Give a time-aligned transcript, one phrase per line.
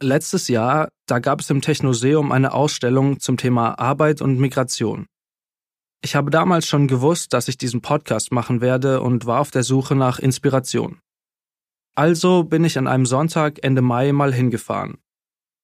[0.00, 5.06] Letztes Jahr, da gab es im Technoseum eine Ausstellung zum Thema Arbeit und Migration.
[6.04, 9.64] Ich habe damals schon gewusst, dass ich diesen Podcast machen werde und war auf der
[9.64, 11.00] Suche nach Inspiration.
[11.96, 14.98] Also bin ich an einem Sonntag Ende Mai mal hingefahren.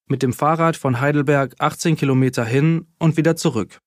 [0.08, 3.78] Mit dem Fahrrad von Heidelberg 18 Kilometer hin und wieder zurück.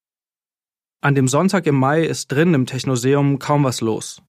[1.02, 4.21] An dem Sonntag im Mai ist drin im Technoseum kaum was los.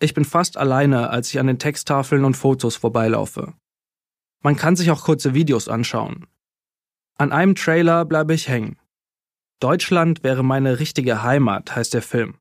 [0.00, 3.52] Ich bin fast alleine, als ich an den Texttafeln und Fotos vorbeilaufe.
[4.44, 6.26] Man kann sich auch kurze Videos anschauen.
[7.16, 8.76] An einem Trailer bleibe ich hängen.
[9.58, 12.34] Deutschland wäre meine richtige Heimat, heißt der Film.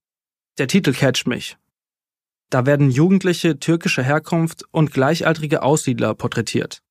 [0.58, 1.58] Der Titel catcht mich.
[2.50, 6.84] Da werden Jugendliche türkischer Herkunft und gleichaltrige Aussiedler porträtiert.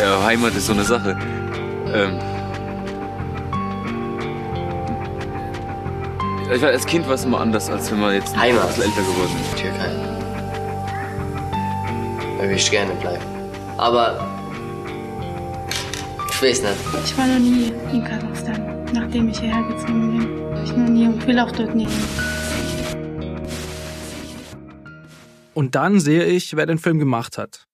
[0.00, 1.18] Ja, Heimat ist so eine Sache.
[1.92, 2.18] Ähm
[6.54, 8.62] ich war als Kind war es immer anders, als wenn man jetzt Heimat.
[8.62, 9.56] ein bisschen älter geworden ist.
[9.58, 10.09] Türkei.
[12.42, 13.24] Ich gerne bleiben.
[13.76, 14.18] Aber
[16.30, 16.74] ich weiß nicht.
[17.04, 20.64] Ich war noch nie in Kasachstan, nachdem ich hierher gezogen bin.
[20.64, 22.04] Ich noch nie und will auch dort nie hin.
[25.54, 27.66] Und dann sehe ich, wer den Film gemacht hat.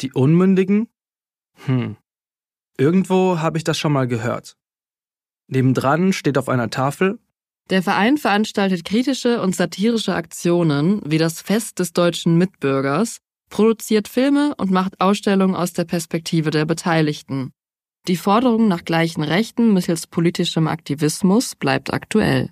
[0.00, 0.88] Die Unmündigen?
[1.66, 1.96] Hm.
[2.78, 4.56] Irgendwo habe ich das schon mal gehört.
[5.48, 7.18] Nebendran steht auf einer Tafel
[7.68, 13.18] Der Verein veranstaltet kritische und satirische Aktionen wie das Fest des deutschen Mitbürgers,
[13.52, 17.52] produziert Filme und macht Ausstellungen aus der Perspektive der Beteiligten.
[18.08, 22.50] Die Forderung nach gleichen Rechten mittels politischem Aktivismus bleibt aktuell.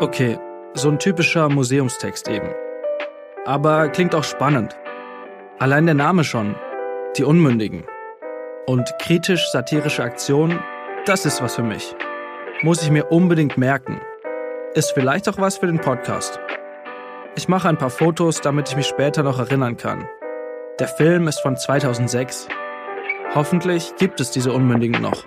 [0.00, 0.38] Okay,
[0.74, 2.50] so ein typischer Museumstext eben.
[3.46, 4.76] Aber klingt auch spannend.
[5.58, 6.56] Allein der Name schon.
[7.16, 7.84] Die Unmündigen.
[8.66, 10.58] Und kritisch-satirische Aktion,
[11.06, 11.94] das ist was für mich.
[12.62, 14.00] Muss ich mir unbedingt merken.
[14.76, 16.38] Ist vielleicht auch was für den Podcast.
[17.34, 20.06] Ich mache ein paar Fotos, damit ich mich später noch erinnern kann.
[20.78, 22.46] Der Film ist von 2006.
[23.34, 25.24] Hoffentlich gibt es diese Unmündigen noch.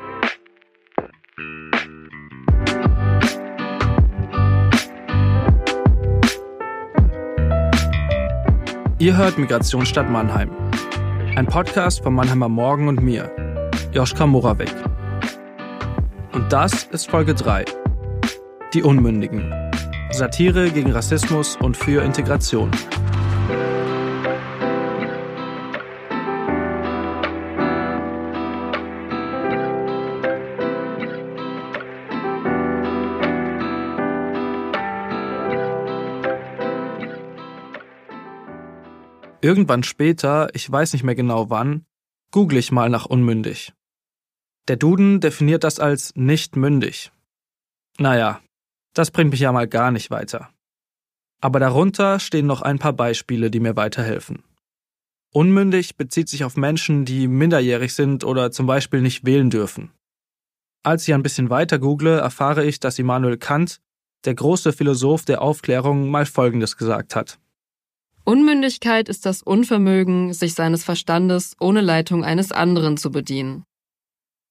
[9.00, 10.51] Ihr hört Migration Stadt Mannheim.
[11.35, 13.31] Ein Podcast von Mannheimer Morgen und mir,
[13.94, 14.69] Joschka Moravec.
[16.34, 17.66] Und das ist Folge 3.
[18.75, 19.52] Die Unmündigen.
[20.12, 22.69] Satire gegen Rassismus und für Integration.
[39.41, 41.88] Irgendwann später, ich weiß nicht mehr genau wann,
[42.30, 43.74] google ich mal nach unmündig.
[44.68, 47.12] Der Duden definiert das als nicht mündig.
[47.97, 48.41] Naja,
[48.94, 50.50] das bringt mich ja mal gar nicht weiter.
[51.41, 54.44] Aber darunter stehen noch ein paar Beispiele, die mir weiterhelfen.
[55.31, 59.91] Unmündig bezieht sich auf Menschen, die minderjährig sind oder zum Beispiel nicht wählen dürfen.
[60.83, 63.79] Als ich ein bisschen weiter google, erfahre ich, dass Immanuel Kant,
[64.25, 67.38] der große Philosoph der Aufklärung, mal Folgendes gesagt hat.
[68.25, 73.63] Unmündigkeit ist das Unvermögen, sich seines Verstandes ohne Leitung eines anderen zu bedienen.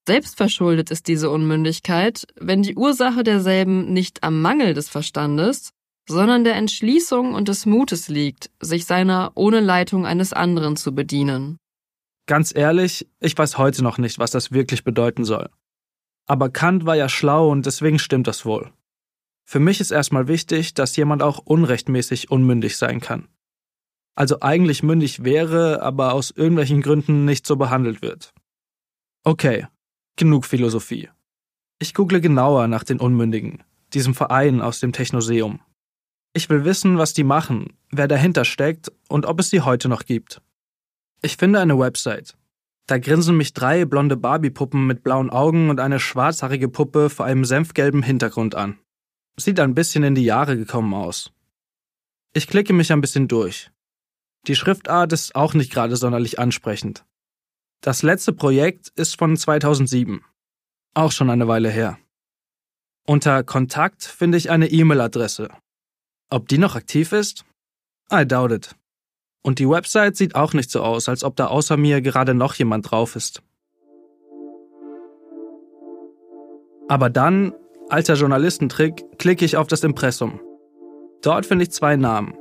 [0.09, 5.75] Selbstverschuldet ist diese Unmündigkeit, wenn die Ursache derselben nicht am Mangel des Verstandes,
[6.09, 11.59] sondern der Entschließung und des Mutes liegt, sich seiner ohne Leitung eines anderen zu bedienen.
[12.27, 15.51] Ganz ehrlich, ich weiß heute noch nicht, was das wirklich bedeuten soll.
[16.27, 18.73] Aber Kant war ja schlau und deswegen stimmt das wohl.
[19.45, 23.29] Für mich ist erstmal wichtig, dass jemand auch unrechtmäßig unmündig sein kann.
[24.15, 28.33] Also eigentlich mündig wäre, aber aus irgendwelchen Gründen nicht so behandelt wird.
[29.23, 29.67] Okay,
[30.19, 31.09] genug Philosophie.
[31.79, 33.63] Ich google genauer nach den Unmündigen,
[33.95, 35.61] diesem Verein aus dem Technoseum.
[36.35, 40.05] Ich will wissen, was die machen, wer dahinter steckt und ob es sie heute noch
[40.05, 40.43] gibt.
[41.23, 42.37] Ich finde eine Website.
[42.87, 47.45] Da grinsen mich drei blonde Barbie-Puppen mit blauen Augen und eine schwarzhaarige Puppe vor einem
[47.45, 48.79] senfgelben Hintergrund an.
[49.37, 51.33] Sieht ein bisschen in die Jahre gekommen aus.
[52.35, 53.71] Ich klicke mich ein bisschen durch.
[54.47, 57.05] Die Schriftart ist auch nicht gerade sonderlich ansprechend.
[57.81, 60.25] Das letzte Projekt ist von 2007.
[60.95, 61.99] Auch schon eine Weile her.
[63.07, 65.49] Unter Kontakt finde ich eine E-Mail-Adresse.
[66.29, 67.45] Ob die noch aktiv ist?
[68.13, 68.75] I doubt it.
[69.43, 72.55] Und die Website sieht auch nicht so aus, als ob da außer mir gerade noch
[72.55, 73.43] jemand drauf ist.
[76.89, 77.55] Aber dann,
[77.89, 80.41] alter Journalistentrick, klicke ich auf das Impressum.
[81.23, 82.35] Dort finde ich zwei Namen.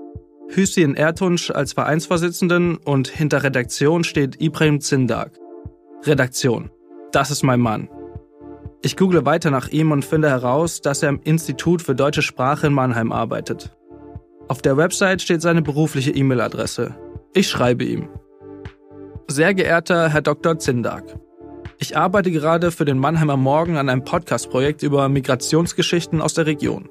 [0.49, 5.31] Hüseyin Ertunsch als Vereinsvorsitzenden und hinter Redaktion steht Ibrahim Zindag.
[6.03, 6.71] Redaktion.
[7.11, 7.89] Das ist mein Mann.
[8.81, 12.67] Ich google weiter nach ihm und finde heraus, dass er im Institut für deutsche Sprache
[12.67, 13.75] in Mannheim arbeitet.
[14.47, 16.95] Auf der Website steht seine berufliche E-Mail-Adresse.
[17.33, 18.09] Ich schreibe ihm.
[19.27, 20.57] Sehr geehrter Herr Dr.
[20.57, 21.03] Zindag,
[21.79, 26.89] ich arbeite gerade für den Mannheimer Morgen an einem Podcast-Projekt über Migrationsgeschichten aus der Region.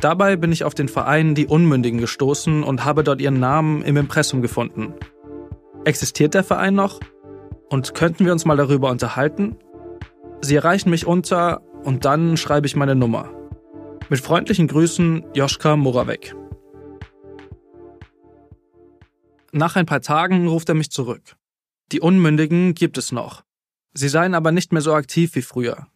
[0.00, 3.98] Dabei bin ich auf den Verein Die Unmündigen gestoßen und habe dort ihren Namen im
[3.98, 4.94] Impressum gefunden.
[5.84, 7.00] Existiert der Verein noch?
[7.68, 9.56] Und könnten wir uns mal darüber unterhalten?
[10.40, 13.30] Sie erreichen mich unter und dann schreibe ich meine Nummer.
[14.08, 16.34] Mit freundlichen Grüßen, Joschka Moravec.
[19.52, 21.36] Nach ein paar Tagen ruft er mich zurück.
[21.92, 23.42] Die Unmündigen gibt es noch.
[23.92, 25.88] Sie seien aber nicht mehr so aktiv wie früher.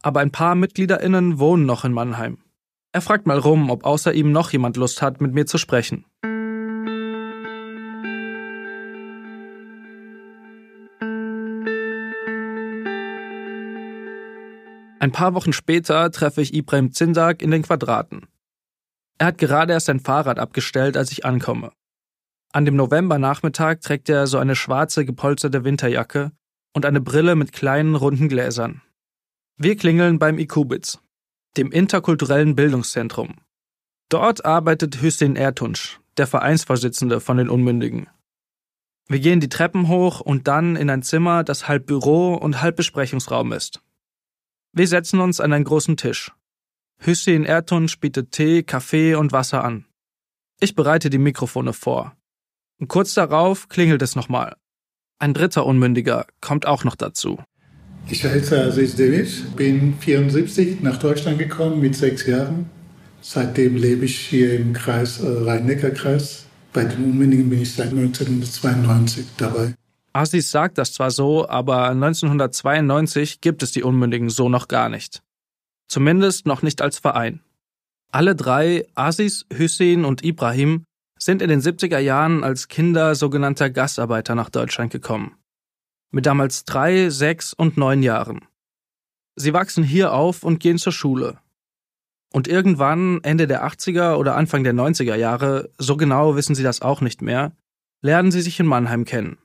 [0.00, 2.43] Aber ein paar MitgliederInnen wohnen noch in Mannheim.
[2.94, 6.04] Er fragt mal rum, ob außer ihm noch jemand Lust hat, mit mir zu sprechen.
[15.00, 18.28] Ein paar Wochen später treffe ich Ibrahim Zindag in den Quadraten.
[19.18, 21.72] Er hat gerade erst sein Fahrrad abgestellt, als ich ankomme.
[22.52, 26.30] An dem Novembernachmittag trägt er so eine schwarze gepolsterte Winterjacke
[26.72, 28.82] und eine Brille mit kleinen runden Gläsern.
[29.56, 31.00] Wir klingeln beim Ikubitz,
[31.56, 33.36] dem interkulturellen Bildungszentrum.
[34.08, 38.08] Dort arbeitet Hüseyin Ertunsch, der Vereinsvorsitzende von den Unmündigen.
[39.08, 42.76] Wir gehen die Treppen hoch und dann in ein Zimmer, das halb Büro und halb
[42.76, 43.82] Besprechungsraum ist.
[44.72, 46.32] Wir setzen uns an einen großen Tisch.
[46.98, 49.86] Hüseyin Ertunsch bietet Tee, Kaffee und Wasser an.
[50.60, 52.16] Ich bereite die Mikrofone vor.
[52.80, 54.56] Und kurz darauf klingelt es nochmal.
[55.18, 57.42] Ein dritter Unmündiger kommt auch noch dazu.
[58.06, 62.68] Ich heiße Aziz Devic, bin 74 nach Deutschland gekommen mit sechs Jahren.
[63.22, 66.44] Seitdem lebe ich hier im Kreis äh, Rhein-Neckar-Kreis.
[66.74, 69.74] Bei den Unmündigen bin ich seit 1992 dabei.
[70.12, 75.22] Aziz sagt das zwar so, aber 1992 gibt es die Unmündigen so noch gar nicht.
[75.88, 77.40] Zumindest noch nicht als Verein.
[78.12, 80.84] Alle drei, Aziz, Hussein und Ibrahim,
[81.18, 85.36] sind in den 70er Jahren als Kinder sogenannter Gastarbeiter nach Deutschland gekommen
[86.14, 88.46] mit damals drei, sechs und neun Jahren.
[89.34, 91.38] Sie wachsen hier auf und gehen zur Schule.
[92.32, 96.82] Und irgendwann, Ende der 80er oder Anfang der 90er Jahre, so genau wissen sie das
[96.82, 97.52] auch nicht mehr,
[98.00, 99.38] lernen sie sich in Mannheim kennen.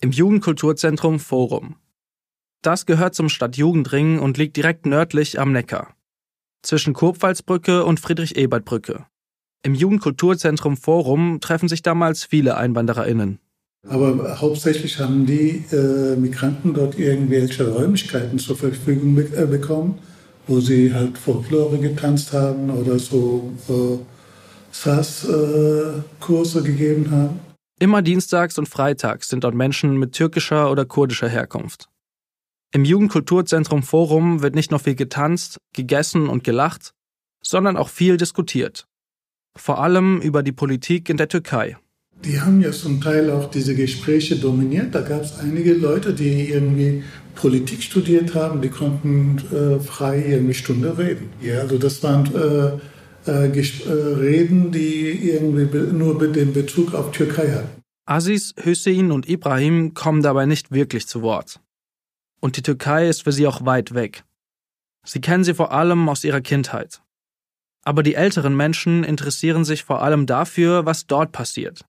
[0.00, 1.76] Im Jugendkulturzentrum Forum.
[2.62, 5.94] Das gehört zum Stadtjugendring und liegt direkt nördlich am Neckar.
[6.62, 9.04] Zwischen Kurpfalzbrücke und Friedrich-Ebert-Brücke.
[9.62, 13.41] Im Jugendkulturzentrum Forum treffen sich damals viele EinwandererInnen.
[13.88, 19.98] Aber hauptsächlich haben die äh, Migranten dort irgendwelche Räumlichkeiten zur Verfügung be äh, bekommen,
[20.46, 23.98] wo sie halt Folklore getanzt haben oder so äh,
[24.70, 27.40] SAS-Kurse äh, gegeben haben.
[27.80, 31.88] Immer dienstags und freitags sind dort Menschen mit türkischer oder kurdischer Herkunft.
[32.72, 36.94] Im Jugendkulturzentrum Forum wird nicht nur viel getanzt, gegessen und gelacht,
[37.42, 38.86] sondern auch viel diskutiert.
[39.56, 41.76] Vor allem über die Politik in der Türkei.
[42.24, 44.94] Die haben ja zum Teil auch diese Gespräche dominiert.
[44.94, 47.02] Da gab es einige Leute, die irgendwie
[47.34, 51.30] Politik studiert haben, die konnten äh, frei irgendwie Stunde reden.
[51.40, 57.50] Ja, also das waren äh, äh, äh Reden, die irgendwie nur den Bezug auf Türkei
[57.50, 57.82] hatten.
[58.04, 61.60] Aziz, Hüseyin und Ibrahim kommen dabei nicht wirklich zu Wort.
[62.40, 64.24] Und die Türkei ist für sie auch weit weg.
[65.04, 67.00] Sie kennen sie vor allem aus ihrer Kindheit.
[67.84, 71.84] Aber die älteren Menschen interessieren sich vor allem dafür, was dort passiert.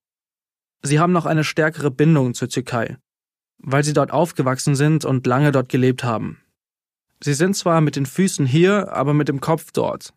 [0.84, 2.98] Sie haben noch eine stärkere Bindung zur Türkei,
[3.58, 6.40] weil sie dort aufgewachsen sind und lange dort gelebt haben.
[7.24, 10.14] Sie sind zwar mit den Füßen hier, aber mit dem Kopf dort.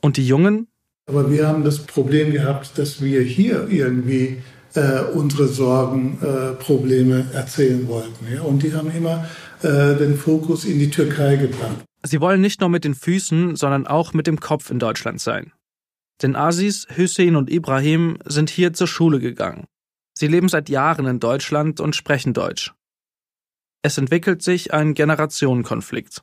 [0.00, 0.68] Und die Jungen?
[1.06, 4.38] Aber wir haben das Problem gehabt, dass wir hier irgendwie
[4.74, 8.32] äh, unsere Sorgen, äh, Probleme erzählen wollten.
[8.32, 8.42] Ja?
[8.42, 9.26] Und die haben immer
[9.62, 11.84] äh, den Fokus in die Türkei gebracht.
[12.04, 15.52] Sie wollen nicht nur mit den Füßen, sondern auch mit dem Kopf in Deutschland sein.
[16.22, 19.66] Denn Aziz, Hüseyin und Ibrahim sind hier zur Schule gegangen.
[20.14, 22.72] Sie leben seit Jahren in Deutschland und sprechen Deutsch.
[23.82, 26.22] Es entwickelt sich ein Generationenkonflikt.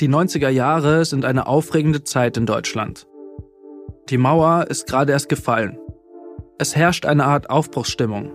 [0.00, 3.06] Die 90er Jahre sind eine aufregende Zeit in Deutschland.
[4.10, 5.78] Die Mauer ist gerade erst gefallen.
[6.58, 8.32] Es herrscht eine Art Aufbruchsstimmung.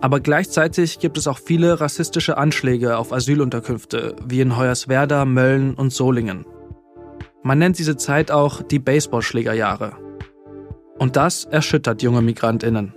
[0.00, 5.92] Aber gleichzeitig gibt es auch viele rassistische Anschläge auf Asylunterkünfte, wie in Hoyerswerda, Mölln und
[5.92, 6.44] Solingen.
[7.42, 9.96] Man nennt diese Zeit auch die Baseballschlägerjahre.
[10.98, 12.92] Und das erschüttert junge Migrantinnen.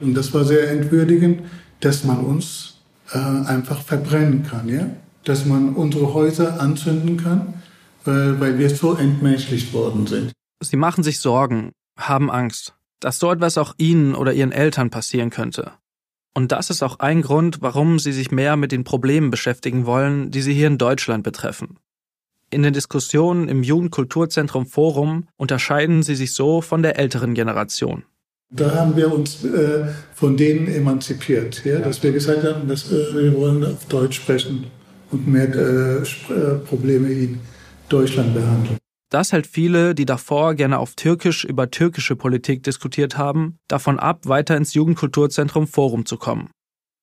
[0.00, 1.42] Und das war sehr entwürdigend,
[1.80, 2.78] dass man uns
[3.12, 4.88] äh, einfach verbrennen kann, ja?
[5.24, 7.62] dass man unsere Häuser anzünden kann,
[8.06, 10.32] äh, weil wir so entmenschlicht worden sind.
[10.62, 12.77] Sie machen sich Sorgen, haben Angst.
[13.00, 15.72] Dass so etwas auch ihnen oder ihren Eltern passieren könnte.
[16.34, 20.30] Und das ist auch ein Grund, warum sie sich mehr mit den Problemen beschäftigen wollen,
[20.30, 21.78] die sie hier in Deutschland betreffen.
[22.50, 28.04] In den Diskussionen im Jugendkulturzentrum Forum unterscheiden sie sich so von der älteren Generation.
[28.50, 31.80] Da haben wir uns äh, von denen emanzipiert, ja?
[31.80, 34.68] dass wir gesagt haben, dass, äh, wir wollen auf Deutsch sprechen
[35.10, 37.40] und mehr äh, äh Probleme in
[37.90, 38.78] Deutschland behandeln.
[39.10, 44.26] Das hält viele, die davor gerne auf Türkisch über türkische Politik diskutiert haben, davon ab,
[44.26, 46.50] weiter ins Jugendkulturzentrum Forum zu kommen.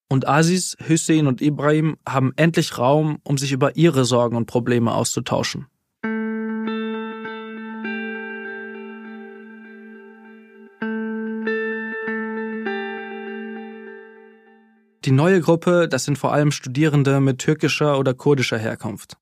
[0.08, 4.94] Und Aziz, Hussein und Ibrahim haben endlich Raum, um sich über ihre Sorgen und Probleme
[4.94, 5.66] auszutauschen.
[15.04, 19.16] Die neue Gruppe, das sind vor allem Studierende mit türkischer oder kurdischer Herkunft.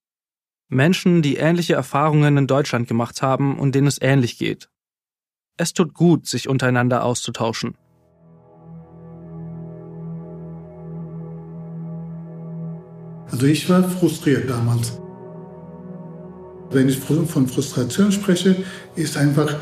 [0.74, 4.68] Menschen, die ähnliche Erfahrungen in Deutschland gemacht haben und denen es ähnlich geht.
[5.56, 7.76] Es tut gut, sich untereinander auszutauschen.
[13.30, 15.00] Also ich war frustriert damals.
[16.70, 18.56] Wenn ich von Frustration spreche,
[18.96, 19.56] ist einfach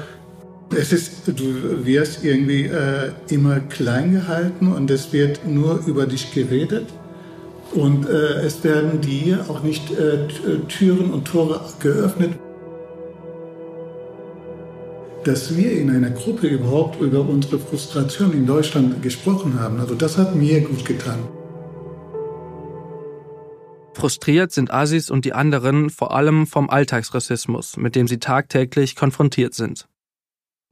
[0.75, 6.33] es ist, du wirst irgendwie äh, immer klein gehalten und es wird nur über dich
[6.33, 6.87] geredet.
[7.75, 10.29] Und äh, es werden dir auch nicht äh,
[10.69, 12.39] Türen und Tore geöffnet.
[15.25, 20.19] Dass wir in einer Gruppe überhaupt über unsere Frustration in Deutschland gesprochen haben, also das
[20.19, 21.21] hat mir gut getan.
[23.95, 29.55] Frustriert sind Asis und die anderen vor allem vom Alltagsrassismus, mit dem sie tagtäglich konfrontiert
[29.55, 29.87] sind.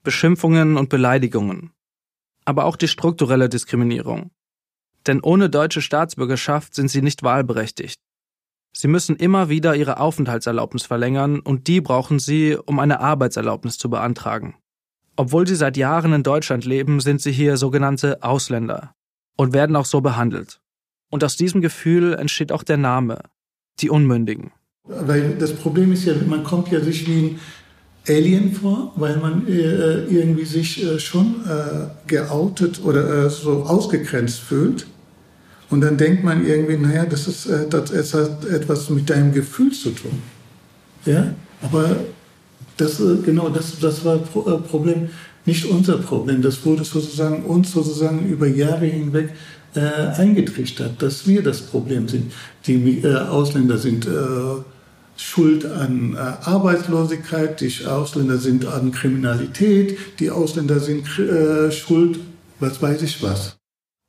[0.02, 1.70] Beschimpfungen und Beleidigungen,
[2.44, 4.30] aber auch die strukturelle Diskriminierung.
[5.06, 8.00] Denn ohne deutsche Staatsbürgerschaft sind sie nicht wahlberechtigt.
[8.72, 13.90] Sie müssen immer wieder ihre Aufenthaltserlaubnis verlängern und die brauchen sie, um eine Arbeitserlaubnis zu
[13.90, 14.56] beantragen.
[15.16, 18.94] Obwohl sie seit Jahren in Deutschland leben, sind sie hier sogenannte Ausländer
[19.36, 20.60] und werden auch so behandelt.
[21.10, 23.20] Und aus diesem Gefühl entsteht auch der Name,
[23.80, 24.52] die Unmündigen.
[24.84, 27.40] Weil das Problem ist ja, man kommt ja sich wie ein
[28.08, 34.40] Alien vor, weil man äh, irgendwie sich äh, schon äh, geoutet oder äh, so ausgegrenzt
[34.40, 34.86] fühlt.
[35.68, 39.32] Und dann denkt man irgendwie, naja, das, ist, äh, das, das hat etwas mit deinem
[39.32, 40.22] Gefühl zu tun.
[41.04, 41.96] Ja, aber
[42.76, 45.10] das, äh, genau, das, das war Pro Problem,
[45.44, 46.42] nicht unser Problem.
[46.42, 49.30] Das wurde sozusagen uns sozusagen über Jahre hinweg
[49.74, 52.32] äh, eingetrichtert, dass wir das Problem sind.
[52.66, 54.10] Die äh, Ausländer sind äh,
[55.20, 62.18] schuld an äh, Arbeitslosigkeit, die Ausländer sind an Kriminalität, die Ausländer sind äh, schuld,
[62.58, 63.58] was weiß ich was.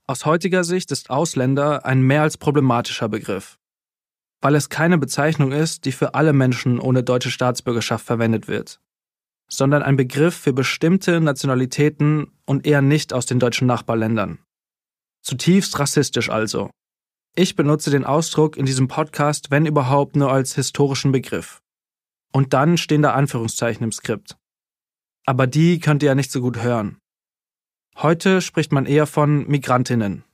[0.07, 3.57] Aus heutiger Sicht ist Ausländer ein mehr als problematischer Begriff,
[4.41, 8.79] weil es keine Bezeichnung ist, die für alle Menschen ohne deutsche Staatsbürgerschaft verwendet wird,
[9.49, 14.39] sondern ein Begriff für bestimmte Nationalitäten und eher nicht aus den deutschen Nachbarländern.
[15.21, 16.71] Zutiefst rassistisch also.
[17.33, 21.61] Ich benutze den Ausdruck in diesem Podcast, wenn überhaupt, nur als historischen Begriff.
[22.33, 24.35] Und dann stehen da Anführungszeichen im Skript.
[25.25, 26.97] Aber die könnt ihr ja nicht so gut hören.
[27.95, 30.25] Heute spricht man eher von Migrantinnen.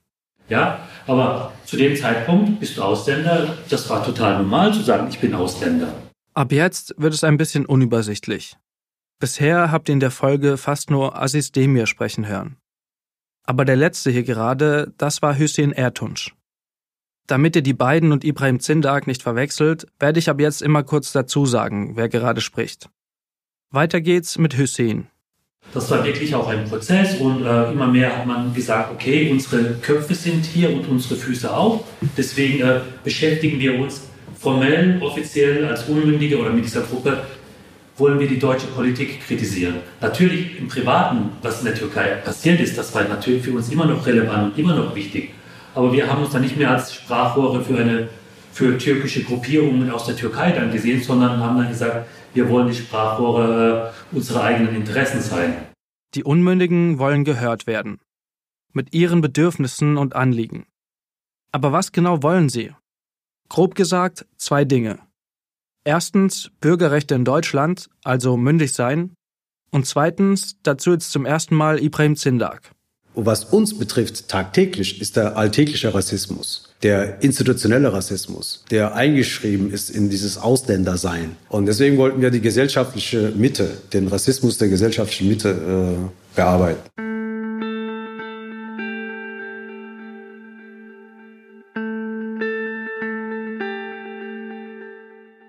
[0.48, 3.58] Ja, aber zu dem Zeitpunkt bist du Ausländer.
[3.68, 5.92] Das war total normal zu sagen, ich bin Ausländer.
[6.34, 8.56] Ab jetzt wird es ein bisschen unübersichtlich.
[9.20, 12.56] Bisher habt ihr in der Folge fast nur Aziz Demir sprechen hören.
[13.44, 16.34] Aber der letzte hier gerade, das war Hüseyin Ertunsch.
[17.28, 21.12] Damit ihr die beiden und Ibrahim Zindag nicht verwechselt, werde ich ab jetzt immer kurz
[21.12, 22.88] dazu sagen, wer gerade spricht.
[23.70, 25.08] Weiter geht's mit Hussein.
[25.74, 29.74] Das war wirklich auch ein Prozess und äh, immer mehr hat man gesagt, okay, unsere
[29.74, 31.84] Köpfe sind hier und unsere Füße auch.
[32.16, 34.08] Deswegen äh, beschäftigen wir uns
[34.38, 37.24] formell, offiziell als Unmündige oder mit dieser Gruppe,
[37.98, 39.74] wollen wir die deutsche Politik kritisieren.
[40.00, 43.84] Natürlich im Privaten, was in der Türkei passiert ist, das war natürlich für uns immer
[43.84, 45.34] noch relevant und immer noch wichtig.
[45.74, 48.08] Aber wir haben uns dann nicht mehr als Sprachrohre für eine
[48.52, 52.74] für türkische Gruppierungen aus der Türkei dann gesehen, sondern haben dann gesagt, wir wollen die
[52.74, 55.54] Sprachrohre äh, unserer eigenen Interessen sein.
[56.14, 58.00] Die Unmündigen wollen gehört werden.
[58.72, 60.66] Mit ihren Bedürfnissen und Anliegen.
[61.52, 62.72] Aber was genau wollen sie?
[63.48, 64.98] Grob gesagt, zwei Dinge.
[65.84, 69.14] Erstens Bürgerrechte in Deutschland, also mündig sein.
[69.70, 72.72] Und zweitens, dazu jetzt zum ersten Mal Ibrahim Zindak.
[73.20, 80.08] Was uns betrifft tagtäglich, ist der alltägliche Rassismus, der institutionelle Rassismus, der eingeschrieben ist in
[80.08, 81.34] dieses Ausländersein.
[81.48, 86.78] Und deswegen wollten wir die gesellschaftliche Mitte, den Rassismus der gesellschaftlichen Mitte äh, bearbeiten.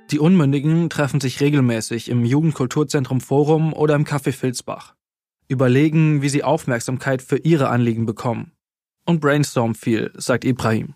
[0.09, 4.95] Die Unmündigen treffen sich regelmäßig im Jugendkulturzentrum Forum oder im Café Filzbach.
[5.49, 8.53] Überlegen, wie sie Aufmerksamkeit für ihre Anliegen bekommen.
[9.05, 10.93] Und brainstorm viel, sagt Ibrahim.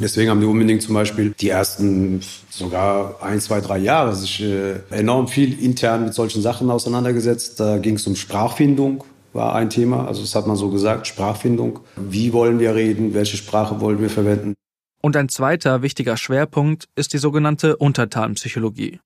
[0.00, 4.76] Deswegen haben die unbedingt zum Beispiel die ersten sogar ein, zwei, drei Jahre sich äh,
[4.90, 7.58] enorm viel intern mit solchen Sachen auseinandergesetzt.
[7.58, 9.02] Da ging es um Sprachfindung,
[9.32, 10.06] war ein Thema.
[10.06, 11.80] Also das hat man so gesagt, Sprachfindung.
[11.96, 13.12] Wie wollen wir reden?
[13.12, 14.54] Welche Sprache wollen wir verwenden?
[15.02, 19.00] Und ein zweiter wichtiger Schwerpunkt ist die sogenannte Untertanenpsychologie.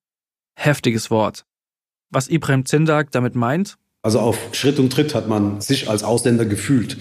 [0.55, 1.45] Heftiges Wort.
[2.11, 3.77] Was Ibrahim Zindak damit meint?
[4.03, 6.97] Also auf Schritt und Tritt hat man sich als Ausländer gefühlt.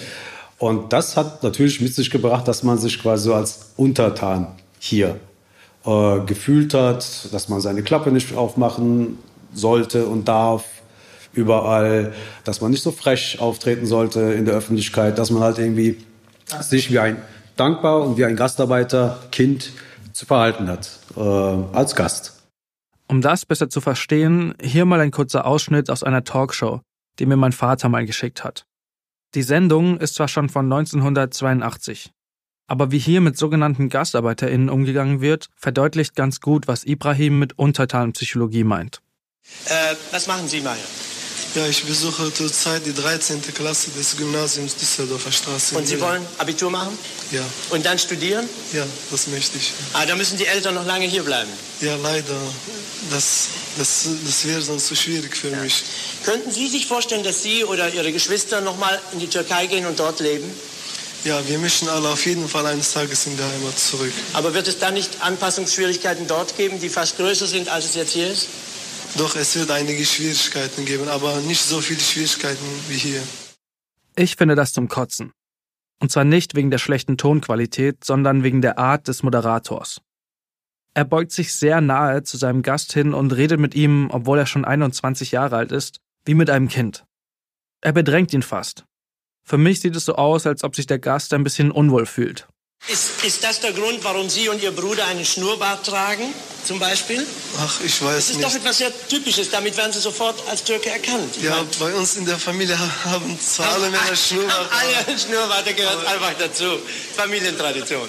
[0.58, 4.46] Und das hat natürlich mit sich gebracht, dass man sich quasi so als Untertan
[4.78, 5.18] hier
[5.84, 9.18] äh, gefühlt hat, dass man seine Klappe nicht aufmachen
[9.52, 10.64] sollte und darf
[11.32, 12.12] überall,
[12.44, 15.96] dass man nicht so frech auftreten sollte in der Öffentlichkeit, dass man halt irgendwie
[16.60, 17.16] sich wie ein
[17.56, 19.72] dankbar und wie ein Gastarbeiter Kind
[20.12, 22.42] zu verhalten hat äh, als Gast.
[23.08, 26.80] Um das besser zu verstehen, hier mal ein kurzer Ausschnitt aus einer Talkshow,
[27.18, 28.66] die mir mein Vater mal geschickt hat.
[29.34, 32.12] Die Sendung ist zwar schon von 1982,
[32.66, 38.64] aber wie hier mit sogenannten GastarbeiterInnen umgegangen wird, verdeutlicht ganz gut, was Ibrahim mit Untertanenpsychologie
[38.64, 39.00] meint.
[39.66, 40.82] Äh, was machen Sie, Maja?
[41.54, 43.42] Ja, ich besuche zurzeit die 13.
[43.54, 45.76] Klasse des Gymnasiums Düsseldorfer Straße.
[45.76, 46.96] Und Sie wollen Abitur machen?
[47.30, 47.42] Ja.
[47.70, 48.48] Und dann studieren?
[48.72, 49.74] Ja, das möchte ich.
[49.92, 51.50] Ah, da müssen die Eltern noch lange hier bleiben.
[51.82, 52.40] Ja, leider.
[53.10, 55.58] Das, das, das wäre sonst zu schwierig für ja.
[55.58, 55.84] mich.
[56.24, 59.86] Könnten Sie sich vorstellen, dass Sie oder Ihre Geschwister noch mal in die Türkei gehen
[59.86, 60.48] und dort leben?
[61.24, 64.12] Ja, wir möchten alle auf jeden Fall eines Tages in der Heimat zurück.
[64.32, 68.12] Aber wird es dann nicht Anpassungsschwierigkeiten dort geben, die fast größer sind, als es jetzt
[68.12, 68.48] hier ist?
[69.16, 73.22] Doch, es wird einige Schwierigkeiten geben, aber nicht so viele Schwierigkeiten wie hier.
[74.16, 75.32] Ich finde das zum Kotzen.
[76.00, 80.00] Und zwar nicht wegen der schlechten Tonqualität, sondern wegen der Art des Moderators.
[80.94, 84.46] Er beugt sich sehr nahe zu seinem Gast hin und redet mit ihm, obwohl er
[84.46, 87.04] schon 21 Jahre alt ist, wie mit einem Kind.
[87.80, 88.84] Er bedrängt ihn fast.
[89.44, 92.46] Für mich sieht es so aus, als ob sich der Gast ein bisschen unwohl fühlt.
[92.88, 96.24] Ist, ist das der Grund, warum Sie und Ihr Bruder einen Schnurrbart tragen,
[96.64, 97.24] zum Beispiel?
[97.58, 98.14] Ach, ich weiß nicht.
[98.16, 98.44] Das ist nicht.
[98.44, 99.50] doch etwas sehr Typisches.
[99.50, 101.36] Damit werden Sie sofort als Türke erkannt.
[101.36, 104.68] Ich ja, mein, bei uns in der Familie haben zwar alle Männer Schnurrbart.
[104.80, 106.64] Alle einen Schnurrbart, gehört einfach dazu.
[107.16, 108.08] Familientradition.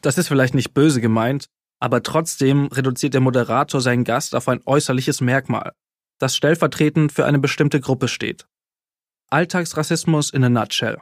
[0.00, 1.46] Das ist vielleicht nicht böse gemeint,
[1.82, 5.72] aber trotzdem reduziert der Moderator seinen Gast auf ein äußerliches Merkmal,
[6.20, 8.46] das stellvertretend für eine bestimmte Gruppe steht.
[9.30, 11.00] Alltagsrassismus in a nutshell.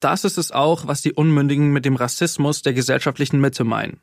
[0.00, 4.00] Das ist es auch, was die Unmündigen mit dem Rassismus der gesellschaftlichen Mitte meinen.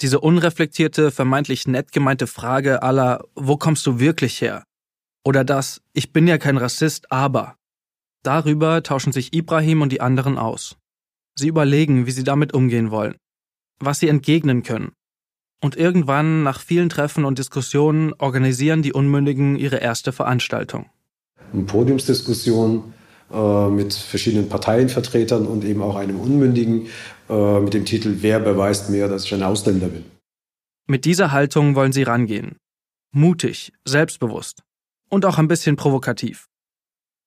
[0.00, 4.64] Diese unreflektierte, vermeintlich nett gemeinte Frage aller, wo kommst du wirklich her?
[5.24, 7.54] Oder das, ich bin ja kein Rassist, aber.
[8.24, 10.76] Darüber tauschen sich Ibrahim und die anderen aus.
[11.36, 13.16] Sie überlegen, wie sie damit umgehen wollen,
[13.78, 14.95] was sie entgegnen können.
[15.62, 20.86] Und irgendwann, nach vielen Treffen und Diskussionen, organisieren die Unmündigen ihre erste Veranstaltung.
[21.52, 22.92] Eine Podiumsdiskussion
[23.32, 26.88] äh, mit verschiedenen Parteienvertretern und eben auch einem Unmündigen
[27.28, 30.04] äh, mit dem Titel Wer beweist mir, dass ich ein Ausländer bin.
[30.86, 32.56] Mit dieser Haltung wollen sie rangehen.
[33.12, 34.62] Mutig, selbstbewusst
[35.08, 36.46] und auch ein bisschen provokativ.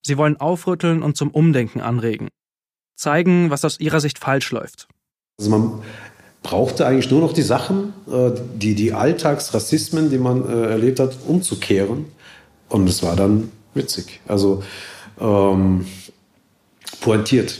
[0.01, 2.29] Sie wollen aufrütteln und zum Umdenken anregen.
[2.95, 4.87] Zeigen, was aus ihrer Sicht falsch läuft.
[5.37, 5.81] Also man
[6.41, 12.05] brauchte eigentlich nur noch die Sachen, äh, die, die Alltagsrassismen, die man erlebt hat, umzukehren.
[12.69, 14.21] Und es war dann witzig.
[14.27, 14.63] Also
[15.19, 15.85] ähm,
[17.01, 17.59] pointiert.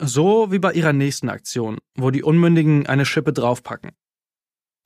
[0.00, 3.90] So wie bei ihrer nächsten Aktion, wo die Unmündigen eine Schippe draufpacken.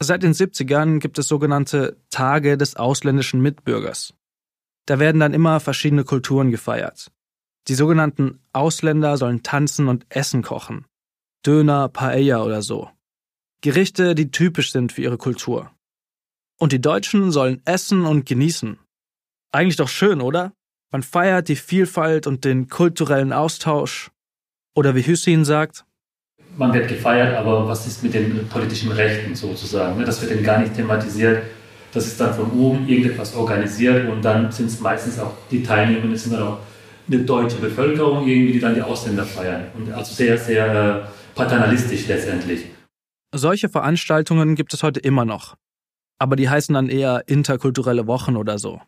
[0.01, 4.14] Seit den 70ern gibt es sogenannte Tage des ausländischen Mitbürgers.
[4.87, 7.12] Da werden dann immer verschiedene Kulturen gefeiert.
[7.68, 10.87] Die sogenannten Ausländer sollen tanzen und Essen kochen.
[11.46, 12.90] Döner, Paella oder so.
[13.62, 15.70] Gerichte, die typisch sind für ihre Kultur.
[16.59, 18.79] Und die Deutschen sollen essen und genießen.
[19.53, 20.53] Eigentlich doch schön, oder?
[20.90, 24.11] Man feiert die Vielfalt und den kulturellen Austausch.
[24.75, 25.85] Oder wie Hüssein sagt,
[26.57, 29.98] man wird gefeiert, aber was ist mit den politischen Rechten sozusagen?
[29.98, 30.05] Ne?
[30.05, 31.44] Das wird dann gar nicht thematisiert.
[31.92, 36.16] Das ist dann von oben irgendetwas organisiert und dann sind es meistens auch die Teilnehmenden,
[36.16, 36.59] sind dann auch
[37.09, 39.66] eine deutsche Bevölkerung irgendwie, die dann die Ausländer feiern.
[39.75, 42.66] Und also sehr, sehr äh, paternalistisch letztendlich.
[43.34, 45.56] Solche Veranstaltungen gibt es heute immer noch.
[46.18, 48.80] Aber die heißen dann eher interkulturelle Wochen oder so.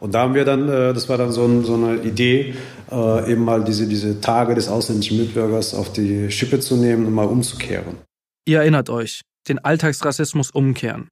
[0.00, 2.54] Und da haben wir dann, äh, das war dann so, ein, so eine Idee,
[2.90, 7.14] äh, eben mal diese, diese Tage des ausländischen Mitbürgers auf die Schippe zu nehmen und
[7.14, 7.98] mal umzukehren.
[8.44, 11.08] Ihr erinnert euch, den Alltagsrassismus umkehren.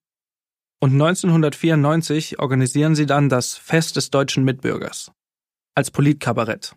[0.80, 5.12] Und 1994 organisieren sie dann das Fest des deutschen Mitbürgers.
[5.76, 6.74] Als Politkabarett.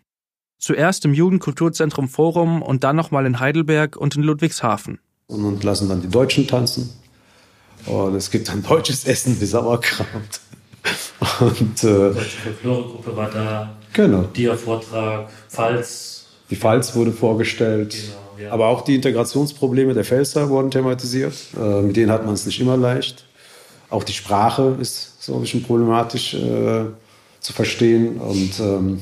[0.58, 5.00] Zuerst im Jugendkulturzentrum Forum und dann nochmal in Heidelberg und in Ludwigshafen.
[5.28, 6.90] Und lassen dann die Deutschen tanzen.
[7.86, 10.40] Und es gibt dann deutsches Essen wie Sauerkraut.
[11.40, 13.76] Und, äh, die Folkloregruppe war da.
[13.92, 14.22] Genau.
[14.22, 16.26] Dia-Vortrag, Pfalz.
[16.50, 17.90] Die Pfalz wurde vorgestellt.
[17.90, 18.52] Genau, ja.
[18.52, 21.34] Aber auch die Integrationsprobleme der Pfälzer wurden thematisiert.
[21.56, 23.24] Äh, mit denen hat man es nicht immer leicht.
[23.90, 26.84] Auch die Sprache ist so ein bisschen problematisch äh,
[27.40, 28.18] zu verstehen.
[28.18, 29.00] Und ähm,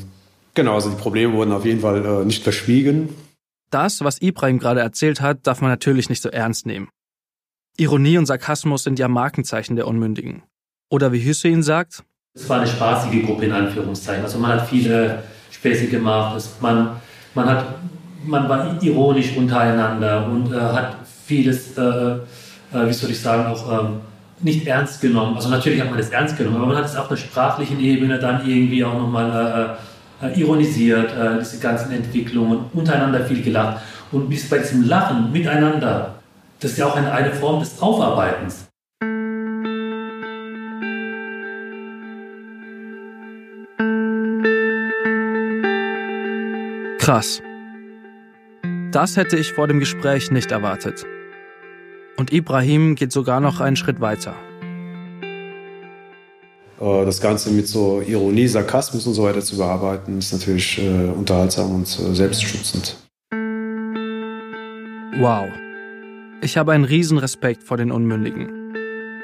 [0.54, 3.10] genau, also die Probleme wurden auf jeden Fall äh, nicht verschwiegen.
[3.74, 6.90] Das, was Ibrahim gerade erzählt hat, darf man natürlich nicht so ernst nehmen.
[7.76, 10.44] Ironie und Sarkasmus sind ja Markenzeichen der Unmündigen.
[10.90, 14.22] Oder wie Hüseyin sagt, Es war eine spaßige Gruppe in Anführungszeichen.
[14.22, 16.40] Also man hat viele Späße gemacht.
[16.60, 17.00] Man,
[17.34, 17.74] man, hat,
[18.24, 22.18] man war ironisch untereinander und äh, hat vieles, äh, äh,
[22.72, 24.02] wie soll ich sagen, auch ähm,
[24.38, 25.34] nicht ernst genommen.
[25.34, 28.20] Also natürlich hat man das ernst genommen, aber man hat es auf der sprachlichen Ebene
[28.20, 29.76] dann irgendwie auch nochmal
[30.24, 33.82] äh, ironisiert, äh, diese ganzen Entwicklungen, untereinander viel gelacht.
[34.12, 36.14] Und bis bei diesem Lachen miteinander,
[36.60, 38.66] das ist ja auch eine, eine Form des Aufarbeitens.
[47.04, 47.42] krass.
[48.90, 51.04] Das hätte ich vor dem Gespräch nicht erwartet.
[52.16, 54.34] Und Ibrahim geht sogar noch einen Schritt weiter.
[56.84, 61.06] Äh, das Ganze mit so Ironie, Sarkasmus und so weiter zu bearbeiten, ist natürlich äh,
[61.06, 62.96] unterhaltsam und äh, selbstschützend.
[65.18, 65.48] Wow.
[66.42, 68.74] Ich habe einen riesen Respekt vor den Unmündigen.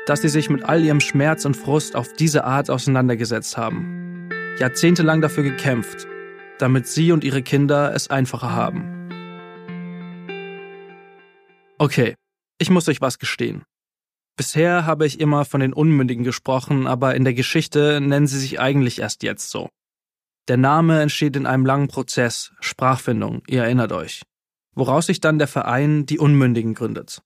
[0.06, 4.30] Dass sie sich mit all ihrem Schmerz und Frust auf diese Art auseinandergesetzt haben.
[4.58, 6.06] Jahrzehntelang dafür gekämpft,
[6.58, 8.96] damit sie und ihre Kinder es einfacher haben.
[11.78, 12.14] Okay,
[12.58, 13.62] ich muss euch was gestehen.
[14.40, 18.58] Bisher habe ich immer von den Unmündigen gesprochen, aber in der Geschichte nennen sie sich
[18.58, 19.68] eigentlich erst jetzt so.
[20.48, 24.22] Der Name entsteht in einem langen Prozess, Sprachfindung, ihr erinnert euch,
[24.74, 27.20] woraus sich dann der Verein Die Unmündigen gründet.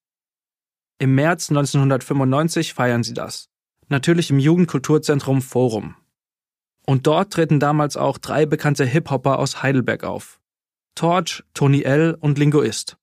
[0.98, 3.46] Im März 1995 feiern sie das.
[3.88, 5.94] Natürlich im Jugendkulturzentrum Forum.
[6.84, 10.40] Und dort treten damals auch drei bekannte Hip-Hopper aus Heidelberg auf.
[10.96, 12.16] Torch, Tony L.
[12.18, 12.96] und Linguist.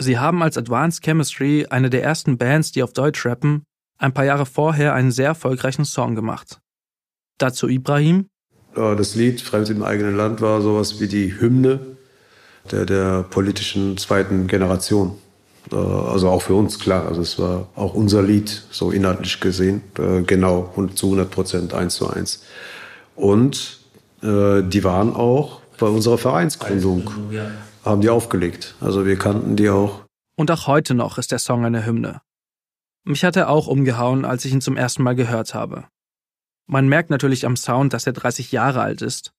[0.00, 3.64] Sie haben als Advanced Chemistry, eine der ersten Bands, die auf Deutsch rappen,
[3.98, 6.58] ein paar Jahre vorher einen sehr erfolgreichen Song gemacht.
[7.36, 8.26] Dazu Ibrahim.
[8.74, 11.80] Das Lied Fremd im eigenen Land war sowas wie die Hymne
[12.70, 15.18] der, der politischen zweiten Generation.
[15.70, 17.06] Äh, Also auch für uns klar.
[17.06, 21.74] Also es war auch unser Lied, so inhaltlich gesehen, äh, genau und zu 100 Prozent
[21.74, 22.44] eins zu eins.
[23.16, 23.80] Und
[24.22, 27.10] äh, die waren auch bei unserer Vereinsgründung.
[27.84, 28.74] Haben die aufgelegt.
[28.80, 30.04] Also wir kannten die auch.
[30.36, 32.22] Und auch heute noch ist der Song eine Hymne.
[33.04, 35.86] Mich hat er auch umgehauen, als ich ihn zum ersten Mal gehört habe.
[36.66, 39.32] Man merkt natürlich am Sound, dass er 30 Jahre alt ist.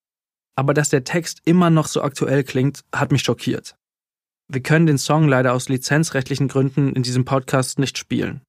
[0.56, 3.78] Aber dass der Text immer noch so aktuell klingt, hat mich schockiert.
[4.50, 8.42] Wir können den Song leider aus lizenzrechtlichen Gründen in diesem Podcast nicht spielen.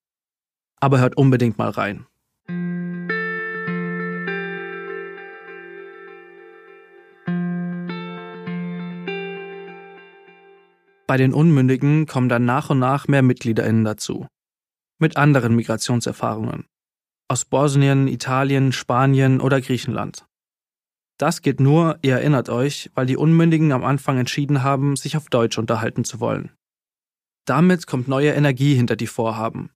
[0.80, 2.06] Aber hört unbedingt mal rein.
[11.06, 14.26] Bei den Unmündigen kommen dann nach und nach mehr MitgliederInnen dazu.
[14.98, 16.66] Mit anderen Migrationserfahrungen.
[17.28, 20.26] Aus Bosnien, Italien, Spanien oder Griechenland.
[21.18, 25.28] Das geht nur, ihr erinnert euch, weil die Unmündigen am Anfang entschieden haben, sich auf
[25.28, 26.50] Deutsch unterhalten zu wollen.
[27.44, 29.70] Damit kommt neue Energie hinter die Vorhaben.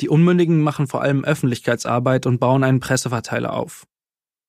[0.00, 3.86] Die Unmündigen machen vor allem Öffentlichkeitsarbeit und bauen einen Presseverteiler auf.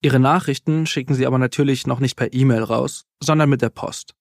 [0.02, 4.15] Ihre Nachrichten schicken sie aber natürlich noch nicht per E-Mail raus, sondern mit der Post.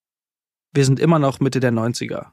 [0.74, 2.26] Wir sind immer noch Mitte der 90er.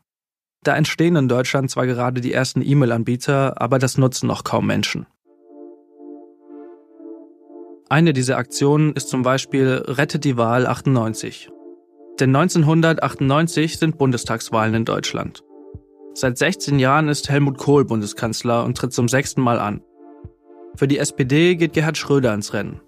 [0.63, 5.05] Da entstehen in Deutschland zwar gerade die ersten E-Mail-Anbieter, aber das nutzen noch kaum Menschen.
[7.87, 11.49] Eine dieser Aktionen ist zum Beispiel Rettet die Wahl 98.
[12.19, 15.43] Denn 1998 sind Bundestagswahlen in Deutschland.
[16.15, 19.81] Seit 16 Jahren ist Helmut Kohl Bundeskanzler und tritt zum sechsten Mal an.
[20.75, 22.81] Für die SPD geht Gerhard Schröder ins Rennen.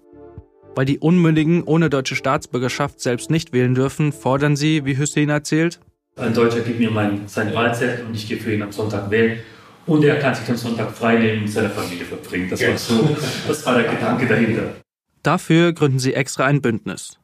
[0.74, 5.80] Weil die Unmündigen ohne deutsche Staatsbürgerschaft selbst nicht wählen dürfen, fordern sie, wie Hussein erzählt,
[6.16, 9.38] Ein Deutscher gibt mir mein, seinen Wahlzettel und ich gehe für ihn am Sonntag wählen.
[9.86, 12.48] Und er kann sich am Sonntag freinehmen und mit seiner Familie verbringen.
[12.48, 13.16] Das war so,
[13.48, 14.74] das war der Gedanke dahinter.
[15.22, 17.18] Dafür gründen sie extra ein Bündnis.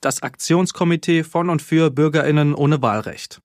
[0.00, 3.40] Das Aktionskomitee von und für BürgerInnen ohne Wahlrecht.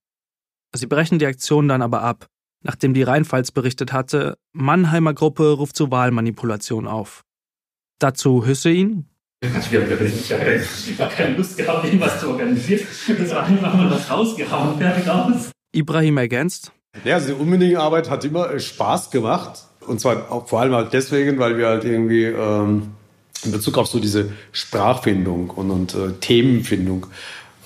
[0.74, 2.28] Sie brechen die Aktion dann aber ab,
[2.64, 7.24] nachdem die Rheinpfalz berichtet hatte, Mannheimer Gruppe ruft zu Wahlmanipulation auf.
[8.00, 9.10] Dazu Hüssein,
[9.54, 12.82] Ich habe gar keine Lust gehabt, irgendwas zu organisieren.
[13.20, 15.52] Das war einfach nur was rausgehauen, fertig aus.
[15.74, 16.72] Ibrahim ergänzt,
[17.04, 19.64] Ja, also die unbändige Arbeit hat immer äh, Spaß gemacht.
[19.86, 22.94] Und zwar auch vor allem halt deswegen, weil wir halt irgendwie ähm,
[23.44, 27.08] in Bezug auf so diese Sprachfindung und, und äh, Themenfindung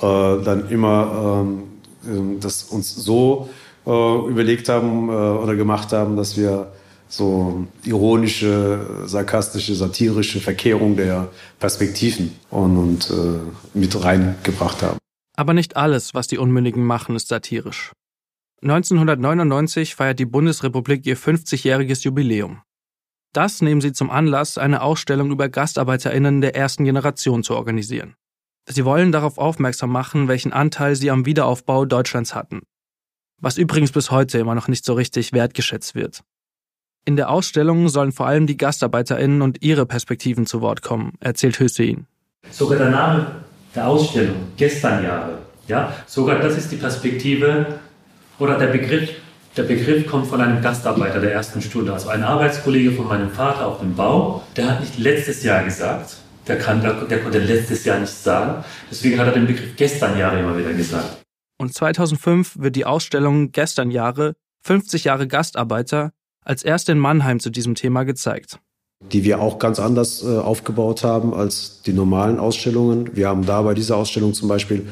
[0.02, 1.64] äh, dann immer ähm,
[2.06, 3.50] ähm, das uns so
[3.86, 3.90] äh,
[4.28, 6.72] überlegt haben äh, oder gemacht haben, dass wir
[7.10, 15.00] so ironische, sarkastische, satirische Verkehrung der Perspektiven und, und äh, mit reingebracht haben.
[15.36, 17.92] Aber nicht alles, was die Unmündigen machen, ist satirisch.
[18.62, 22.62] 1999 feiert die Bundesrepublik ihr 50-jähriges Jubiläum.
[23.34, 28.16] Das nehmen sie zum Anlass, eine Ausstellung über GastarbeiterInnen der ersten Generation zu organisieren.
[28.68, 32.62] Sie wollen darauf aufmerksam machen, welchen Anteil sie am Wiederaufbau Deutschlands hatten.
[33.42, 36.22] Was übrigens bis heute immer noch nicht so richtig wertgeschätzt wird.
[37.06, 41.60] In der Ausstellung sollen vor allem die GastarbeiterInnen und ihre Perspektiven zu Wort kommen, erzählt
[41.60, 42.08] Hüseyin.
[42.52, 43.28] Sogar der Name
[43.76, 47.80] der Ausstellung, gestern Jahre, ja, sogar das ist die Perspektive
[48.40, 49.10] oder der Begriff,
[49.56, 53.68] der Begriff kommt von einem Gastarbeiter der ersten Stunde, also ein Arbeitskollege von meinem Vater
[53.68, 57.86] auf dem Bau, der hat nicht letztes Jahr gesagt, der, kann, der, der konnte letztes
[57.86, 61.24] Jahr nicht sagen, deswegen hat er den Begriff gestern Jahre immer wieder gesagt.
[61.58, 64.34] Und 2005 wird die Ausstellung Gestern Jahre,
[64.64, 66.12] 50 Jahre Gastarbeiter,
[66.50, 68.60] als erste in Mannheim zu diesem Thema gezeigt.
[69.14, 73.16] Die wir auch ganz anders äh, aufgebaut haben als die normalen Ausstellungen.
[73.16, 74.88] Wir haben da bei dieser Ausstellung zum Beispiel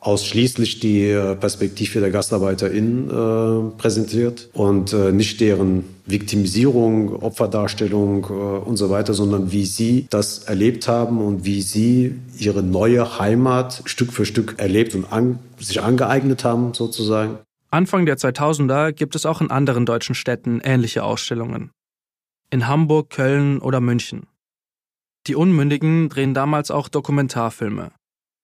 [0.00, 8.68] ausschließlich die äh, Perspektive der GastarbeiterInnen äh, präsentiert und äh, nicht deren Viktimisierung, Opferdarstellung äh,
[8.68, 13.82] und so weiter, sondern wie sie das erlebt haben und wie sie ihre neue Heimat
[13.84, 17.38] Stück für Stück erlebt und an, sich angeeignet haben, sozusagen.
[17.72, 21.70] Anfang der 2000er gibt es auch in anderen deutschen Städten ähnliche Ausstellungen.
[22.50, 24.26] In Hamburg, Köln oder München.
[25.26, 27.92] Die Unmündigen drehen damals auch Dokumentarfilme.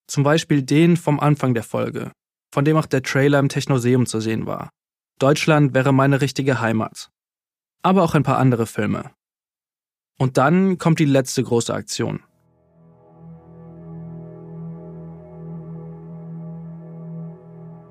[0.07, 2.11] Zum Beispiel den vom Anfang der Folge,
[2.55, 4.71] von dem auch der Trailer im Technoseum zu sehen war.
[5.19, 7.11] Deutschland wäre meine richtige Heimat.
[7.83, 9.11] Aber auch ein paar andere Filme.
[10.19, 12.23] Und dann kommt die letzte große Aktion.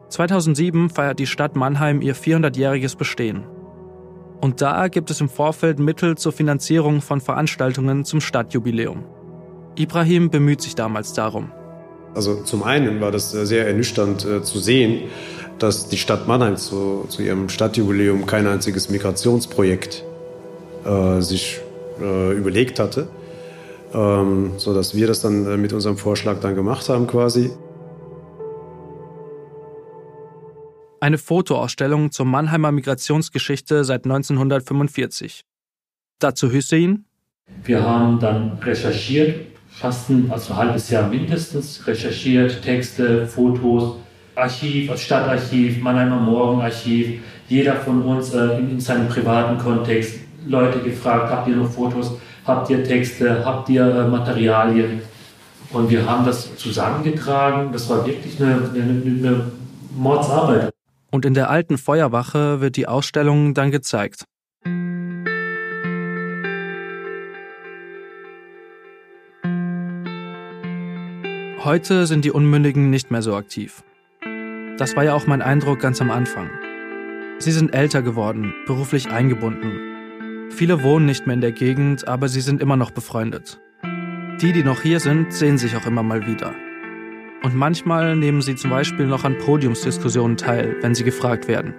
[0.09, 3.43] (2007) feiert die Stadt Mannheim ihr 400-jähriges Bestehen.
[4.41, 9.03] Und da gibt es im Vorfeld Mittel zur Finanzierung von Veranstaltungen zum Stadtjubiläum.
[9.75, 11.51] Ibrahim bemüht sich damals darum.
[12.13, 15.09] Also zum einen war das sehr ernüchternd äh, zu sehen,
[15.59, 20.03] dass die Stadt Mannheim zu, zu ihrem Stadtjubiläum kein einziges Migrationsprojekt
[20.85, 21.59] äh, sich
[22.01, 23.07] äh, überlegt hatte,
[23.93, 27.51] ähm, so dass wir das dann äh, mit unserem Vorschlag dann gemacht haben quasi.
[30.99, 35.43] Eine Fotoausstellung zur Mannheimer Migrationsgeschichte seit 1945.
[36.19, 37.05] Dazu Hüseyin.
[37.63, 43.97] Wir haben dann recherchiert, fast ein, also ein halbes Jahr mindestens recherchiert, Texte, Fotos,
[44.35, 50.79] Archiv, also Stadtarchiv, Mannheimer Morgenarchiv, jeder von uns äh, in, in, seinem privaten Kontext Leute
[50.79, 55.01] gefragt, habt ihr noch Fotos, habt ihr Texte, habt ihr äh, Materialien?
[55.71, 57.71] Und wir haben das zusammengetragen.
[57.71, 59.51] Das war wirklich eine, eine, eine
[59.95, 60.71] Mordsarbeit.
[61.11, 64.25] Und in der alten Feuerwache wird die Ausstellung dann gezeigt.
[71.63, 73.83] Heute sind die Unmündigen nicht mehr so aktiv.
[74.77, 76.49] Das war ja auch mein Eindruck ganz am Anfang.
[77.39, 80.49] Sie sind älter geworden, beruflich eingebunden.
[80.51, 83.59] Viele wohnen nicht mehr in der Gegend, aber sie sind immer noch befreundet.
[84.41, 86.53] Die, die noch hier sind, sehen sich auch immer mal wieder.
[87.43, 91.73] Und manchmal nehmen sie zum Beispiel noch an Podiumsdiskussionen teil, wenn sie gefragt werden.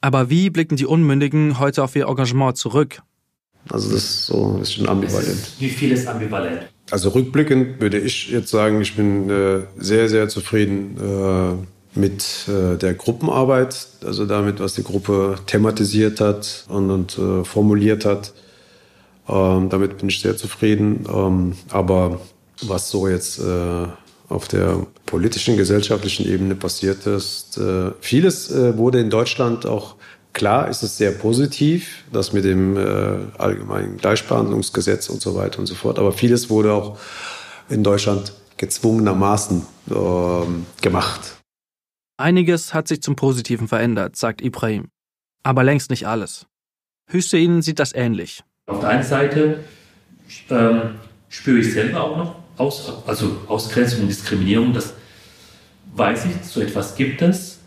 [0.00, 3.00] Aber wie blicken die Unmündigen heute auf ihr Engagement zurück?
[3.70, 5.52] Also das ist so ein bisschen ambivalent.
[5.58, 6.68] Wie viel ist ambivalent?
[6.90, 12.76] Also rückblickend würde ich jetzt sagen, ich bin äh, sehr, sehr zufrieden äh, mit äh,
[12.76, 18.34] der Gruppenarbeit, also damit, was die Gruppe thematisiert hat und, und äh, formuliert hat.
[19.28, 21.06] Ähm, damit bin ich sehr zufrieden.
[21.08, 22.20] Ähm, aber
[22.60, 23.86] was so jetzt äh,
[24.28, 29.96] auf der politischen, gesellschaftlichen Ebene passiert ist, äh, vieles wurde in Deutschland auch
[30.34, 32.80] Klar ist es sehr positiv, das mit dem äh,
[33.38, 35.96] allgemeinen Gleichbehandlungsgesetz und so weiter und so fort.
[36.00, 36.98] Aber vieles wurde auch
[37.68, 41.36] in Deutschland gezwungenermaßen äh, gemacht.
[42.16, 44.88] Einiges hat sich zum Positiven verändert, sagt Ibrahim.
[45.44, 46.46] Aber längst nicht alles.
[47.08, 48.42] Hüseyin sieht das ähnlich.
[48.66, 49.62] Auf der einen Seite
[50.50, 50.96] ähm,
[51.28, 54.72] spüre ich selber auch noch aus, also Ausgrenzung und Diskriminierung.
[54.72, 54.94] Das
[55.94, 57.58] weiß ich, so etwas gibt es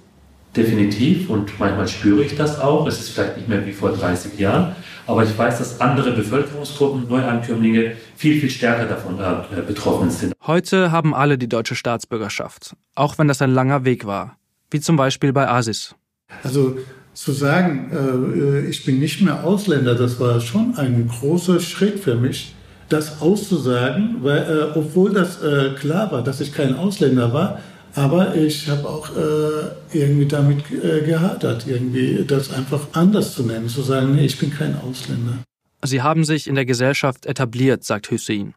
[0.56, 2.88] definitiv und manchmal spüre ich das auch.
[2.88, 7.08] Es ist vielleicht nicht mehr wie vor 30 Jahren, aber ich weiß, dass andere Bevölkerungsgruppen,
[7.08, 10.34] Neuankömmlinge, viel, viel stärker davon äh, betroffen sind.
[10.46, 14.38] Heute haben alle die deutsche Staatsbürgerschaft, auch wenn das ein langer Weg war,
[14.72, 15.96] wie zum Beispiel bei Asis.
[16.44, 16.78] Also
[17.14, 22.16] zu sagen, äh, ich bin nicht mehr Ausländer, das war schon ein großer Schritt für
[22.16, 22.54] mich,
[22.90, 27.60] das auszusagen, weil, äh, obwohl das äh, klar war, dass ich kein Ausländer war,
[27.98, 33.70] Aber ich habe auch äh, irgendwie damit äh, gehadert, irgendwie das einfach anders zu nennen,
[33.70, 35.40] zu sagen, nee, ich bin kein Ausländer.
[35.84, 38.54] Sie haben sich in der Gesellschaft etabliert, sagt Hussein.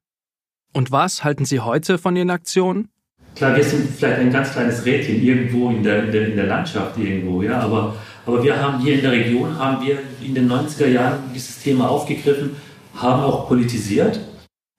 [0.74, 2.90] Und was halten Sie heute von Ihren Aktionen?
[3.34, 6.46] Klar, wir sind vielleicht ein ganz kleines Rädchen irgendwo in der, in der, in der
[6.46, 10.50] Landschaft irgendwo, ja, aber, aber wir haben hier in der Region, haben wir in den
[10.50, 12.56] 90er Jahren dieses Thema aufgegriffen,
[12.94, 14.20] haben auch politisiert.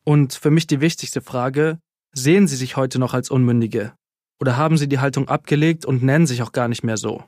[0.04, 1.80] Und für mich die wichtigste Frage,
[2.14, 3.94] sehen Sie sich heute noch als Unmündige?
[4.40, 7.24] Oder haben Sie die Haltung abgelegt und nennen sich auch gar nicht mehr so?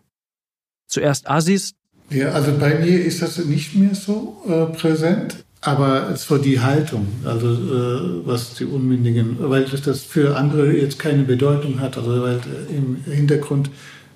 [0.88, 1.74] Zuerst Assis.
[2.10, 5.44] Ja, also bei mir ist das nicht mehr so äh, präsent.
[5.62, 11.00] Aber es war die Haltung, also äh, was die Unmündigen, weil das für andere jetzt
[11.00, 13.70] keine Bedeutung hat, also weil äh, im Hintergrund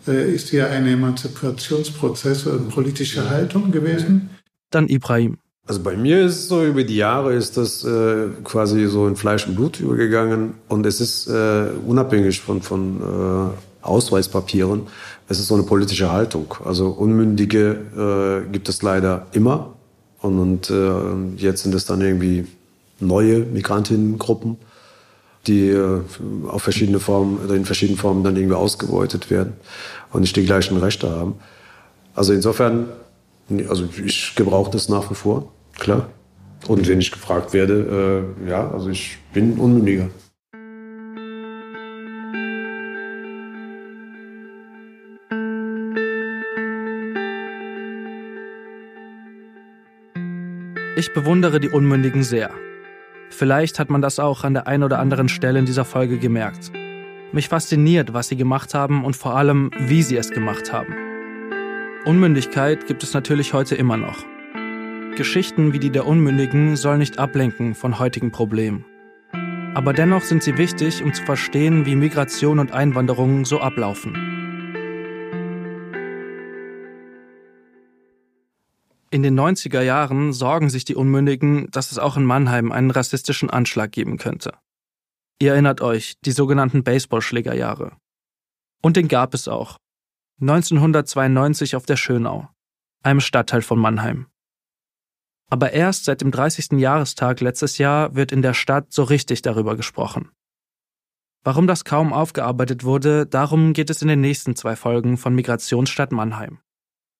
[0.07, 4.29] äh, ist ja ein Emanzipationsprozess, eine politische Haltung gewesen.
[4.71, 5.37] Dann Ibrahim.
[5.67, 9.17] Also bei mir ist es so, über die Jahre ist das äh, quasi so in
[9.17, 14.83] Fleisch und Blut übergegangen und es ist äh, unabhängig von, von äh, Ausweispapieren,
[15.27, 16.53] es ist so eine politische Haltung.
[16.63, 19.73] Also Unmündige äh, gibt es leider immer
[20.21, 22.47] und, und äh, jetzt sind es dann irgendwie
[23.01, 24.55] neue Migrantinnengruppen,
[25.47, 25.99] die äh,
[26.47, 29.51] auf verschiedene Formen in verschiedenen Formen dann irgendwie ausgebeutet werden
[30.13, 31.35] und nicht die gleichen Rechte haben.
[32.15, 32.87] Also insofern,
[33.67, 36.09] also ich gebrauche das nach wie vor, klar.
[36.67, 40.09] Und wenn ich gefragt werde, äh, ja, also ich bin unmündiger.
[50.97, 52.49] Ich bewundere die Unmündigen sehr.
[53.29, 56.71] Vielleicht hat man das auch an der einen oder anderen Stelle in dieser Folge gemerkt.
[57.31, 60.95] Mich fasziniert, was sie gemacht haben und vor allem, wie sie es gemacht haben.
[62.05, 64.25] Unmündigkeit gibt es natürlich heute immer noch.
[65.17, 68.85] Geschichten wie die der Unmündigen sollen nicht ablenken von heutigen Problemen.
[69.73, 74.13] Aber dennoch sind sie wichtig, um zu verstehen, wie Migration und Einwanderung so ablaufen.
[79.09, 83.49] In den 90er Jahren sorgen sich die Unmündigen, dass es auch in Mannheim einen rassistischen
[83.49, 84.53] Anschlag geben könnte.
[85.39, 87.93] Ihr erinnert euch, die sogenannten Baseballschlägerjahre.
[88.83, 89.77] Und den gab es auch.
[90.41, 92.49] 1992 auf der Schönau,
[93.01, 94.27] einem Stadtteil von Mannheim.
[95.49, 96.73] Aber erst seit dem 30.
[96.73, 100.29] Jahrestag letztes Jahr wird in der Stadt so richtig darüber gesprochen.
[101.43, 106.11] Warum das kaum aufgearbeitet wurde, darum geht es in den nächsten zwei Folgen von Migrationsstadt
[106.11, 106.59] Mannheim.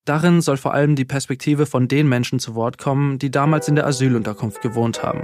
[0.04, 3.76] Darin soll vor allem die Perspektive von den Menschen zu Wort kommen, die damals in
[3.76, 5.24] der Asylunterkunft gewohnt haben.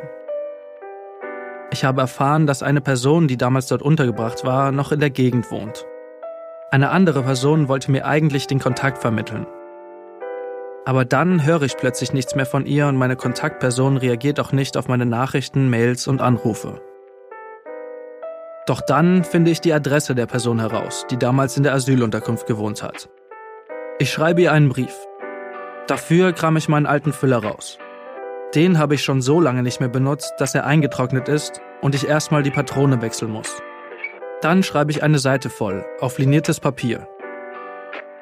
[1.71, 5.51] Ich habe erfahren, dass eine Person, die damals dort untergebracht war, noch in der Gegend
[5.51, 5.85] wohnt.
[6.71, 9.45] Eine andere Person wollte mir eigentlich den Kontakt vermitteln.
[10.85, 14.75] Aber dann höre ich plötzlich nichts mehr von ihr und meine Kontaktperson reagiert auch nicht
[14.75, 16.81] auf meine Nachrichten, Mails und Anrufe.
[18.65, 22.83] Doch dann finde ich die Adresse der Person heraus, die damals in der Asylunterkunft gewohnt
[22.83, 23.09] hat.
[23.99, 24.95] Ich schreibe ihr einen Brief.
[25.87, 27.77] Dafür kram ich meinen alten Füller raus.
[28.55, 32.07] Den habe ich schon so lange nicht mehr benutzt, dass er eingetrocknet ist und ich
[32.07, 33.61] erstmal die Patrone wechseln muss.
[34.41, 37.07] Dann schreibe ich eine Seite voll, auf liniertes Papier.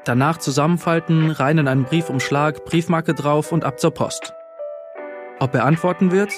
[0.03, 4.33] Danach zusammenfalten, rein in einen Briefumschlag, Briefmarke drauf und ab zur Post.
[5.39, 6.31] Ob er antworten wird,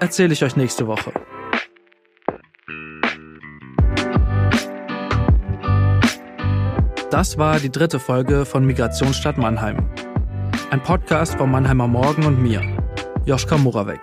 [0.00, 1.12] erzähle ich euch nächste Woche.
[7.10, 9.76] Das war die dritte Folge von Migrationsstadt Mannheim.
[10.70, 12.62] Ein Podcast von Mannheimer Morgen und mir,
[13.26, 14.00] Joschka Murawek.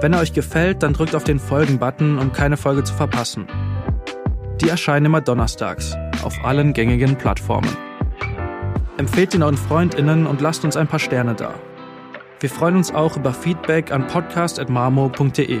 [0.00, 3.46] Wenn er euch gefällt, dann drückt auf den Folgen-Button, um keine Folge zu verpassen.
[4.62, 7.76] Die erscheinen immer donnerstags auf allen gängigen Plattformen.
[8.96, 11.54] Empfehlt ihn euren FreundInnen und lasst uns ein paar Sterne da.
[12.40, 15.60] Wir freuen uns auch über Feedback an podcast.marmo.de.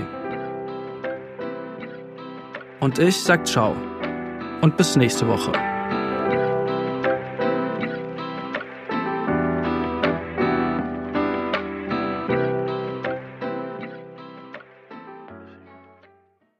[2.80, 3.76] Und ich sag ciao
[4.60, 5.52] und bis nächste Woche.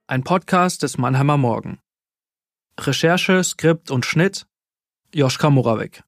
[0.07, 1.82] Ein Podcast des Mannheimer Morgen.
[2.79, 4.47] Recherche, Skript und Schnitt
[5.15, 6.03] Joschka Moravec.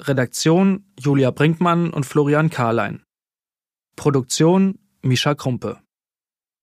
[0.00, 3.04] Redaktion Julia Brinkmann und Florian Karlein.
[3.96, 5.83] Produktion Mischa Krumpe.